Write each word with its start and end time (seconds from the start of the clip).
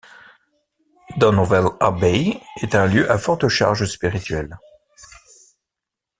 Donwell 1.17 1.67
Abbey 1.79 2.33
est 2.63 2.73
un 2.73 2.87
lieu 2.87 3.11
à 3.11 3.19
forte 3.19 3.47
charge 3.49 3.85
spirituelle. 3.85 4.57